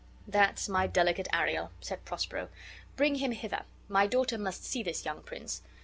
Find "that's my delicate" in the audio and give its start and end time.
0.27-1.27